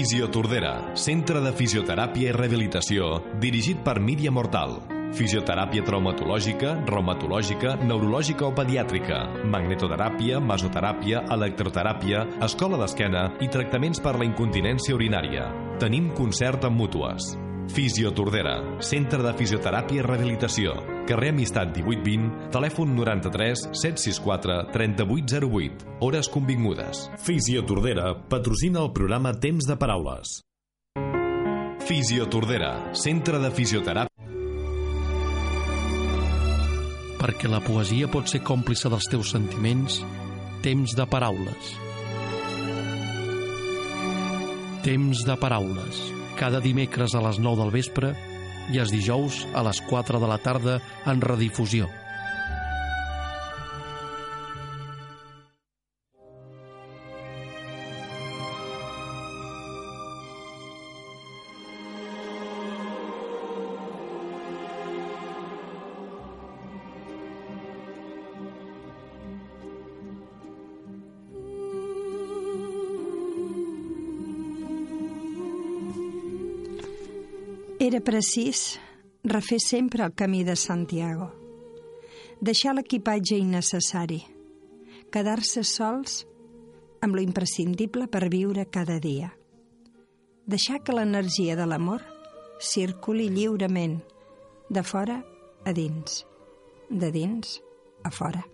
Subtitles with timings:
[0.00, 3.10] Fisiotordera, centre de fisioteràpia i rehabilitació,
[3.42, 4.78] dirigit per Míriam Mortal.
[5.18, 9.20] Fisioteràpia traumatològica, reumatològica, neurològica o pediàtrica,
[9.52, 15.50] magnetoteràpia, mesoteràpia, electroteràpia, escola d'esquena i tractaments per la incontinència urinària.
[15.84, 17.34] Tenim concert amb mútues.
[17.70, 20.72] Fisiotordera, centre de fisioteràpia i rehabilitació,
[21.06, 27.06] carrer Amistat 1820, telèfon 93 764 3808, hores convingudes.
[27.22, 30.40] Fisiotordera patrocina el programa Temps de Paraules.
[31.86, 34.10] Fisiotordera, centre de fisioteràpia
[37.20, 39.98] perquè la poesia pot ser còmplice dels teus sentiments,
[40.64, 41.74] temps de paraules.
[44.80, 46.00] Temps de paraules,
[46.40, 48.14] cada dimecres a les 9 del vespre
[48.72, 51.90] i els dijous a les 4 de la tarda en redifusió.
[77.90, 78.78] Era precís
[79.24, 81.26] refer sempre el camí de Santiago,
[82.38, 84.20] deixar l'equipatge innecessari,
[85.10, 86.20] quedar-se sols
[87.02, 89.32] amb lo imprescindible per viure cada dia,
[90.46, 92.06] deixar que l'energia de l'amor
[92.62, 93.98] circuli lliurement,
[94.70, 95.18] de fora
[95.66, 96.22] a dins,
[96.86, 97.58] de dins
[98.06, 98.46] a fora.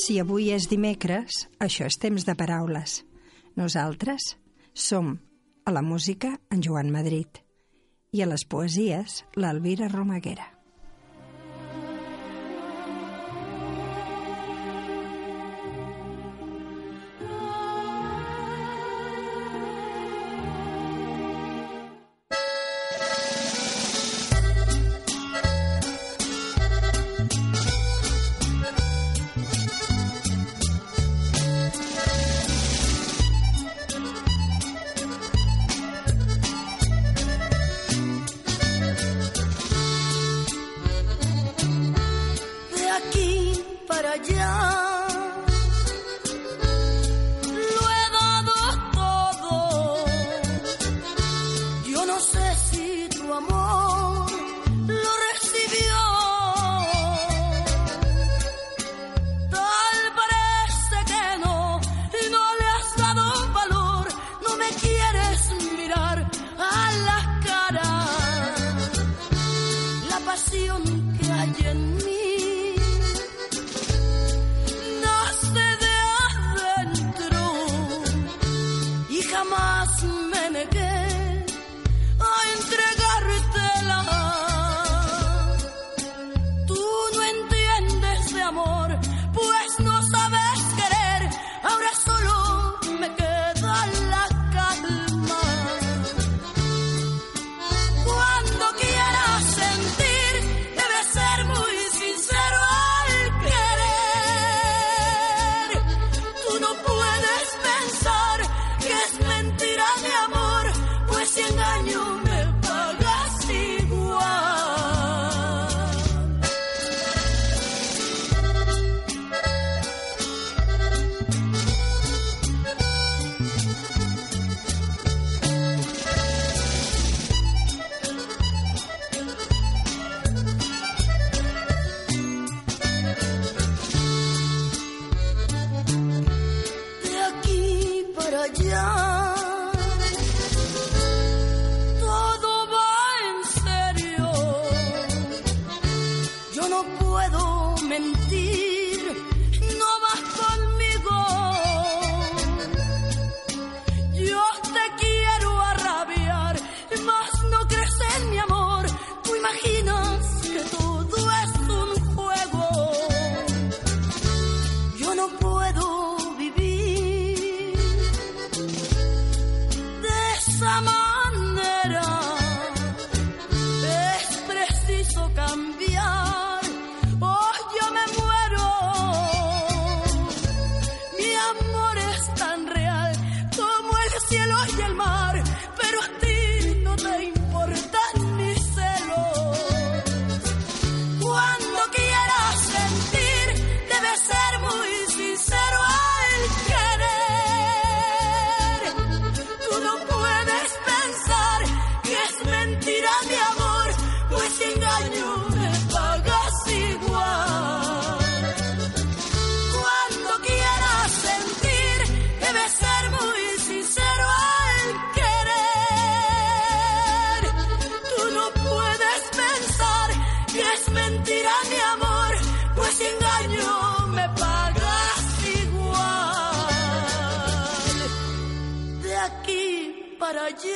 [0.00, 3.02] Si avui és dimecres, això és temps de paraules.
[3.60, 4.30] Nosaltres
[4.72, 5.18] som
[5.68, 7.42] a la música en Joan Madrid
[8.16, 10.59] i a les poesies l'Alvira Romaguera.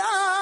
[0.00, 0.39] Hallelujah.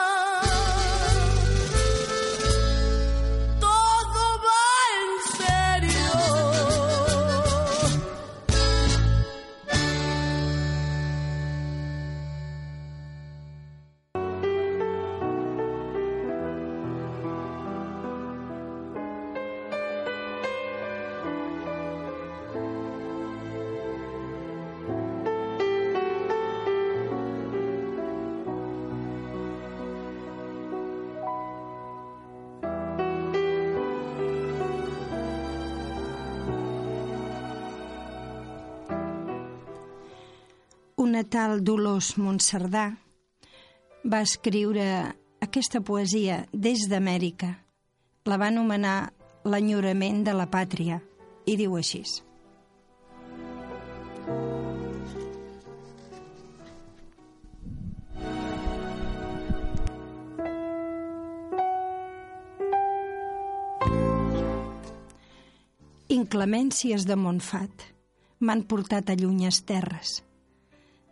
[41.24, 42.92] Tal Dolors Montserdà
[44.04, 44.84] va escriure
[45.42, 47.50] aquesta poesia des d'Amèrica.
[48.28, 49.12] La va anomenar
[49.48, 50.98] L'enyorament de la pàtria
[51.48, 52.02] i diu així.
[66.12, 67.86] Inclemències de Montfat
[68.40, 70.18] m'han portat a llunyes terres–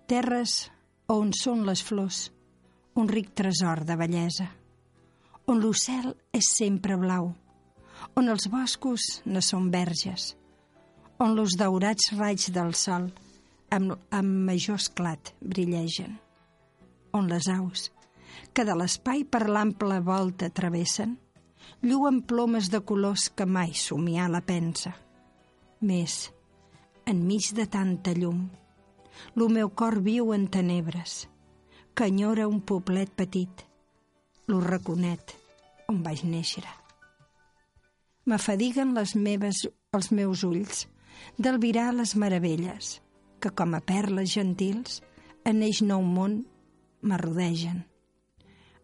[0.06, 0.68] Terres
[1.10, 2.28] on són les flors,
[2.94, 4.44] un ric tresor de bellesa,
[5.50, 7.32] on l'ocel és sempre blau,
[8.14, 10.36] on els boscos no són verges,
[11.18, 13.08] on los daurats raigs del sol
[13.74, 16.12] amb, amb major esclat brillegen,
[17.10, 17.88] on les aus,
[18.54, 21.16] que de l'espai per l'ample volta travessen,
[21.82, 24.94] lluen plomes de colors que mai somiar la pensa.
[25.82, 26.30] Més,
[27.10, 28.46] enmig de tanta llum,
[29.34, 31.28] lo meu cor viu en tenebres,
[31.94, 33.64] que enyora un poblet petit,
[34.46, 35.34] lo raconet
[35.88, 36.66] on vaig néixer.
[38.26, 40.86] M'afadiguen les meves, els meus ulls
[41.38, 42.96] d'albirar les meravelles
[43.40, 45.00] que, com a perles gentils,
[45.46, 46.40] en eix nou món
[47.06, 47.84] m'arrodegen.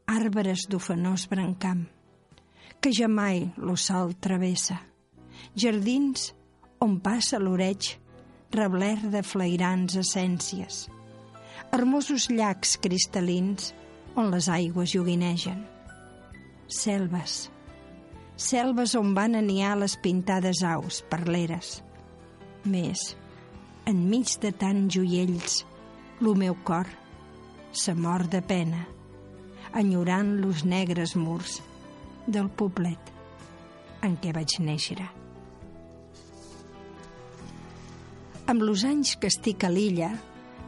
[0.06, 1.86] Arbres d'ofenós brancam,
[2.80, 4.78] que jamai lo sol travessa.
[5.58, 6.30] Jardins
[6.82, 7.96] on passa l'oreig
[8.52, 10.86] rebler de flairants essències,
[11.72, 13.72] hermosos llacs cristal·lins
[14.16, 15.62] on les aigües joguinegen,
[16.68, 17.46] selves,
[18.36, 21.80] selves on van aniar les pintades aus perleres.
[22.68, 23.16] Més,
[23.88, 25.62] enmig de tant joiells,
[26.20, 26.90] lo meu cor
[27.72, 28.84] se mor de pena,
[29.74, 31.60] enyorant los negres murs
[32.26, 33.12] del poblet
[34.04, 35.00] en què vaig néixer.
[38.52, 40.10] Amb los anys que estic a l'illa,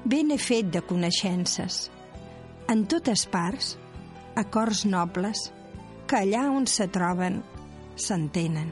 [0.09, 1.91] ben he fet de coneixences.
[2.73, 3.75] En totes parts,
[4.41, 5.51] acords nobles,
[6.09, 7.43] que allà on se troben
[8.01, 8.71] s'entenen.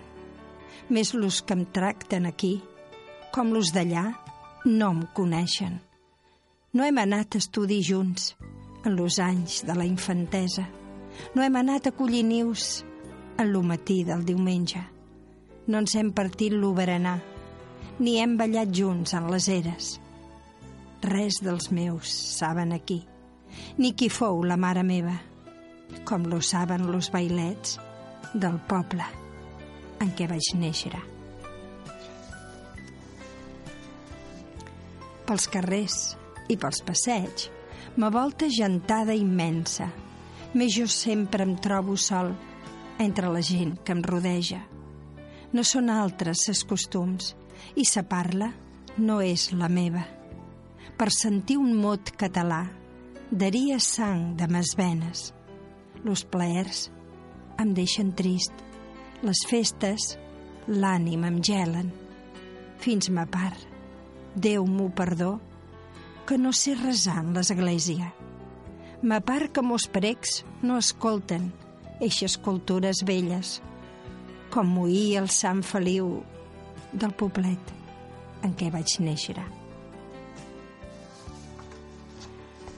[0.88, 2.54] Més los que em tracten aquí,
[3.36, 4.06] com los d'allà,
[4.64, 5.76] no em coneixen.
[6.72, 8.30] No hem anat a estudi junts
[8.86, 10.64] en los anys de la infantesa.
[11.36, 12.80] No hem anat a collir nius
[13.36, 14.86] en lo matí del diumenge.
[15.68, 17.18] No ens hem partit lo berenar
[18.02, 19.92] ni hem ballat junts en les eres.
[21.06, 22.98] Res dels meus saben aquí,
[23.78, 25.14] ni qui fou la mare meva,
[26.08, 27.76] com lo saben los bailets
[28.34, 29.06] del poble
[30.02, 30.98] en què vaig néixer.
[35.28, 35.98] Pels carrers
[36.50, 37.46] i pels passeig
[38.02, 39.86] m'avolta gentada immensa,
[40.58, 42.32] més jo sempre em trobo sol
[42.98, 44.58] entre la gent que em rodeja.
[45.52, 47.36] No són altres ses costums,
[47.76, 48.52] i sa parla
[48.98, 50.04] no és la meva.
[50.98, 52.66] Per sentir un mot català,
[53.30, 55.30] daria sang de mes venes.
[56.04, 56.90] Los plaers
[57.62, 58.52] em deixen trist,
[59.22, 60.16] les festes
[60.68, 61.92] l'ànima em gelen.
[62.82, 63.68] Fins ma part,
[64.34, 65.40] Déu m'ho perdó,
[66.26, 68.14] que no sé resar en l'església.
[69.02, 71.50] Ma part que mos precs no escolten
[72.00, 73.58] eixes cultures velles,
[74.54, 76.22] com moí el Sant Feliu
[76.92, 77.72] del poblet
[78.42, 79.40] en què vaig néixer.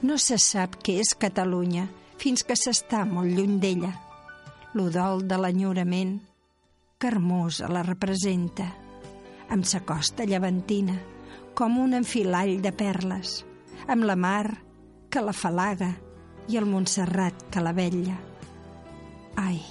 [0.05, 1.87] No se sap què és Catalunya
[2.21, 3.91] fins que s'està molt lluny d'ella.
[4.75, 6.17] L'udol de l'enyorament,
[6.99, 8.67] que hermosa la representa,
[9.49, 10.97] amb sa costa llevantina,
[11.55, 13.39] com un enfilall de perles,
[13.87, 14.57] amb la mar
[15.09, 15.93] que la falaga
[16.51, 18.17] i el Montserrat que la vetlla.
[19.39, 19.61] Ai,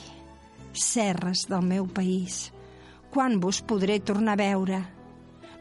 [0.73, 2.49] serres del meu país,
[3.15, 4.81] quan vos podré tornar a veure?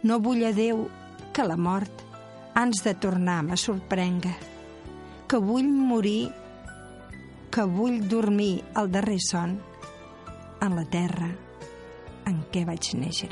[0.02, 0.88] No vull a Déu
[1.34, 2.02] que la mort
[2.58, 4.34] ans de tornar me sorprenga,
[5.30, 6.32] que vull morir,
[7.54, 9.60] que vull dormir el darrer son
[10.62, 11.30] en la terra
[12.26, 13.32] en què vaig néixer.